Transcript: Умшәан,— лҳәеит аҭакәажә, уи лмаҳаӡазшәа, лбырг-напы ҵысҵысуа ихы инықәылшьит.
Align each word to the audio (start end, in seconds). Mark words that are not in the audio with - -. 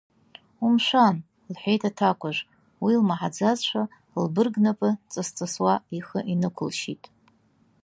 Умшәан,— 0.65 1.15
лҳәеит 1.51 1.83
аҭакәажә, 1.89 2.41
уи 2.83 2.93
лмаҳаӡазшәа, 3.01 3.83
лбырг-напы 4.23 4.89
ҵысҵысуа 5.11 5.73
ихы 5.97 6.19
инықәылшьит. 6.33 7.03